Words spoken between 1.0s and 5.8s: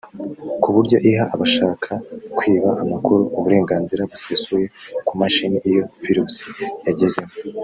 iha abashaka kwiba amakuru uburenganzira busesuye ku mashini